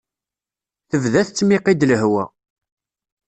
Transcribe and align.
Tebda 0.89 1.21
tettmiqi-d 1.27 1.81
lehwa. 1.89 2.23